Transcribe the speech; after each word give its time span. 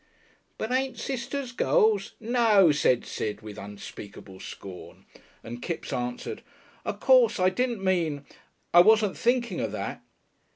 "But 0.57 0.71
ain't 0.71 0.97
sisters 0.97 1.51
girls?" 1.51 2.13
"N 2.19 2.29
eaow!" 2.33 2.73
said 2.73 3.05
Sid, 3.05 3.41
with 3.41 3.59
unspeakable 3.59 4.39
scorn. 4.39 5.05
And 5.43 5.61
Kipps 5.61 5.93
answered, 5.93 6.41
"Of 6.83 6.99
course. 6.99 7.39
I 7.39 7.49
didn't 7.51 7.83
mean 7.83 8.25
I 8.73 8.79
wasn't 8.81 9.15
thinking 9.15 9.59
of 9.61 9.71
that." 9.73 10.01